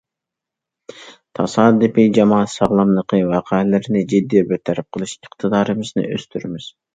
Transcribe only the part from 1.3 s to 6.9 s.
تاسادىپىي جامائەت ساغلاملىقى ۋەقەلىرىنى جىددىي بىر تەرەپ قىلىش ئىقتىدارىمىزنى ئۆستۈرىمىز.